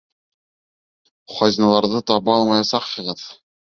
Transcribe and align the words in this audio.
Хазиналарҙы 1.35 2.01
таба 2.13 2.39
алмаясаҡһығыҙ. 2.41 3.27